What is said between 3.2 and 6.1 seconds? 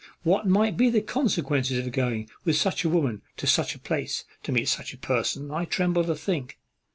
to such a place, to meet such a person, I tremble